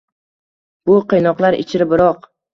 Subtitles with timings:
[0.91, 2.29] Bu qiynoqlar ichra biroq